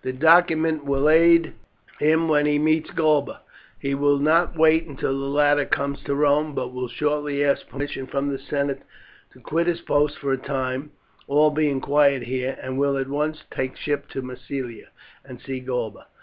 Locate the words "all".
11.28-11.50